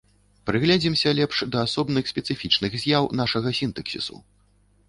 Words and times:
Прыгледзімся 0.49 1.13
лепш 1.19 1.43
да 1.55 1.59
асобных 1.67 2.09
спецыфічных 2.13 2.81
з'яў 2.85 3.03
нашага 3.23 3.49
сінтаксісу. 3.59 4.15